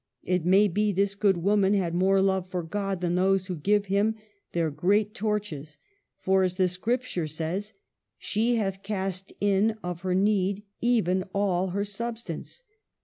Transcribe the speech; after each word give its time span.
It 0.23 0.47
may 0.47 0.67
be 0.67 0.91
this 0.91 1.13
good 1.13 1.37
woman 1.37 1.75
had 1.75 1.93
more 1.93 2.23
love 2.23 2.47
for 2.49 2.63
God 2.63 3.01
than 3.01 3.13
those 3.13 3.45
who 3.45 3.55
give 3.55 3.85
him 3.85 4.15
their 4.51 4.71
great 4.71 5.13
torches; 5.13 5.77
for, 6.17 6.41
as 6.41 6.55
the 6.55 6.67
Scripture 6.67 7.27
says, 7.27 7.73
she 8.17 8.55
hath 8.55 8.81
cast 8.81 9.31
in 9.39 9.75
of 9.83 10.01
her 10.01 10.15
need, 10.15 10.63
even 10.81 11.23
all 11.35 11.67
her 11.67 11.85
substance." 11.85 12.63